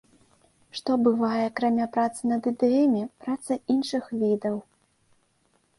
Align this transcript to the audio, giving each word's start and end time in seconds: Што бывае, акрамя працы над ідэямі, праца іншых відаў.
Што 0.77 0.91
бывае, 1.07 1.43
акрамя 1.49 1.87
працы 1.97 2.21
над 2.33 2.41
ідэямі, 2.53 3.03
праца 3.27 3.53
іншых 3.77 4.03
відаў. 4.25 4.55